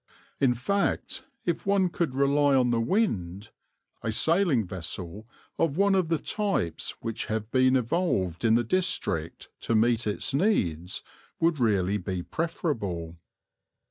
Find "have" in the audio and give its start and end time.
7.27-7.51